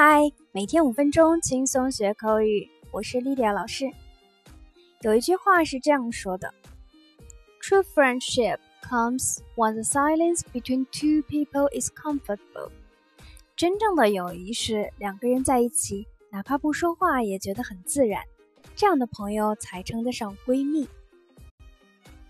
[0.00, 3.90] 嗨，每天五分钟轻松学口语，我是莉迪亚老师。
[5.00, 6.54] 有一句话是这样说的
[7.60, 12.70] ：“True friendship comes when the silence between two people is comfortable。”
[13.56, 18.22] 真正的友谊是两个人在一起，哪怕不说话也觉得很自然，
[18.76, 20.88] 这样的朋友才称得上闺蜜。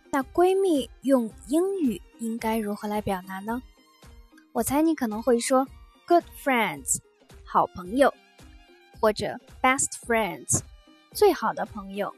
[0.08, 3.62] 那闺蜜用英语应该如何来表达呢？
[4.52, 5.68] 我猜你可能会说
[6.06, 7.00] ：“Good friends。”
[7.50, 8.12] 好朋友，
[9.00, 10.60] 或者 best friends，
[11.12, 12.14] 最好的朋友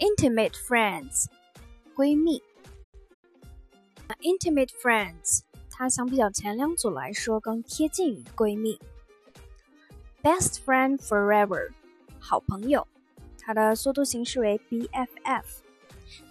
[0.00, 1.26] ；intimate friends，
[1.94, 2.42] 闺蜜。
[4.18, 8.80] intimate friends，它相比较前两组来说更贴近于闺蜜。
[10.24, 11.70] best friend forever，
[12.18, 12.88] 好朋友，
[13.38, 15.44] 它的缩读形式为 BFF。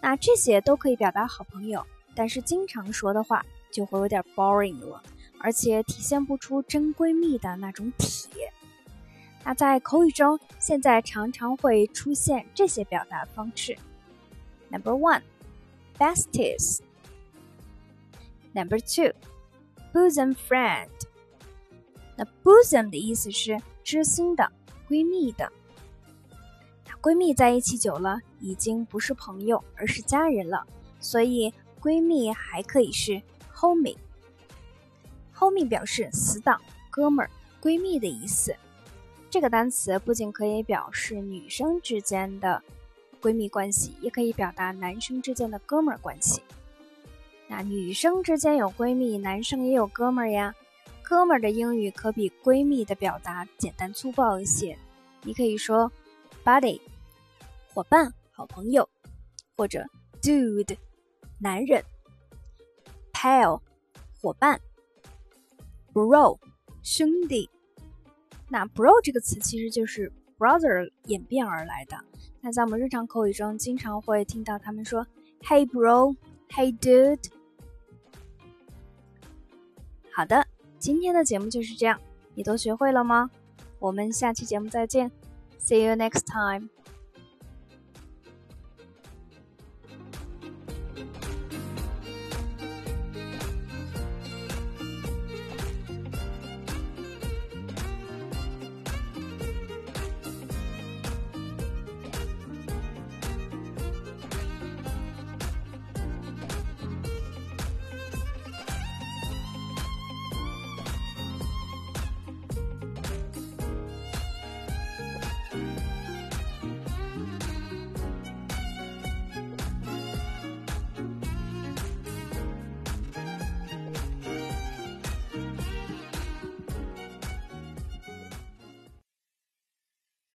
[0.02, 5.02] 那这些都可以表达好朋友，但是经常说的话就会有点 boring 了。
[5.40, 8.52] 而且体现不出真闺蜜的那种铁。
[9.44, 13.78] 那在口语中，现在常常会出现这些表达方式
[14.70, 15.22] ：Number one,
[15.98, 16.80] besties.
[18.52, 19.14] Number two,
[19.94, 20.90] bosom friend.
[22.18, 24.52] 那 bosom 的意思是知心的、
[24.90, 25.50] 闺蜜的。
[26.86, 30.68] 那闺蜜在一起久了，已经不是朋友，而是家人了。
[31.00, 33.22] 所以闺蜜还可以是
[33.56, 33.96] homie。
[35.40, 38.54] Homie 表示死党、哥们儿、闺蜜的意思。
[39.30, 42.62] 这个单词不仅可以表示女生之间的
[43.22, 46.42] 闺蜜关系，也可以表达男生之间的哥们儿关系。
[47.48, 50.54] 那女生之间有闺蜜，男生也有哥们儿呀。
[51.02, 54.78] 哥们儿的英语可比闺蜜的表达简单粗暴一些。
[55.24, 55.92] 你可以说
[56.44, 56.80] buddy，
[57.74, 58.88] 伙伴、好朋友，
[59.58, 59.84] 或者
[60.22, 60.78] dude，
[61.40, 61.84] 男人
[63.12, 63.62] ；pal，
[64.22, 64.60] 伙伴。
[65.94, 66.40] bro，
[66.84, 67.50] 兄弟。
[68.50, 71.98] 那 bro 这个词其实就是 brother 演变而来的。
[72.42, 75.06] 那在我们日常口语中，经常会听到他们说
[75.42, 77.30] “Hey bro”，“Hey dude”。
[80.12, 80.48] 好的，
[80.80, 82.00] 今天的节目就是这样，
[82.36, 83.30] 你都学会了吗？
[83.80, 85.12] 我们下期节目再见
[85.60, 86.70] ，See you next time。